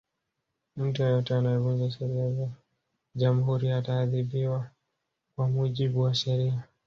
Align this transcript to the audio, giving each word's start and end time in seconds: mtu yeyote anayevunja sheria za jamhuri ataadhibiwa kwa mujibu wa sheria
mtu 0.77 1.01
yeyote 1.03 1.35
anayevunja 1.35 1.91
sheria 1.91 2.31
za 2.31 2.47
jamhuri 3.15 3.71
ataadhibiwa 3.71 4.69
kwa 5.35 5.47
mujibu 5.47 6.01
wa 6.01 6.13
sheria 6.13 6.63